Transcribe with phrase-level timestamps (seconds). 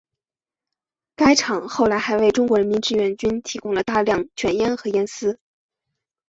[1.15, 5.39] 该厂后来还为中国人民志愿军提供了大量卷烟和烟丝。